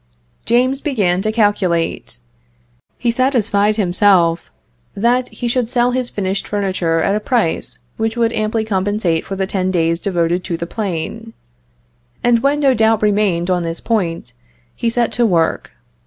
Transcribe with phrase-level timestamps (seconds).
[0.47, 2.17] James began to calculate.
[2.97, 4.49] He satisfied himself
[4.95, 9.35] that he should sell his finished furniture at a price which would amply compensate for
[9.35, 11.33] the ten days devoted to the plane;
[12.23, 14.33] and when no doubt remained on this point,
[14.75, 15.73] he set to work.